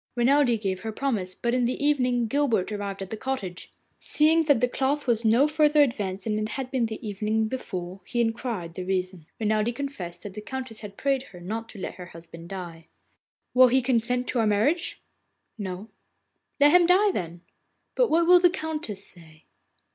[0.17, 3.71] Renelde gave her promise, but in the evening Guilbert arrived at the cottage.
[3.99, 8.19] Seeing that the cloth was no farther advanced than it was the evening before, he
[8.19, 9.27] inquired the reason.
[9.39, 12.87] Renelde confessed that the Countess had prayed her not to let her husband die.
[13.53, 14.99] 'Will he consent to our marriage?'
[15.59, 15.87] 'No.'
[16.59, 17.41] 'Let him die then.'
[17.93, 19.45] 'But what will the Countess say?